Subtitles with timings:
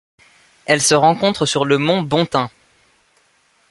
[0.65, 2.49] Elle se rencontre sur le mont Bonthain.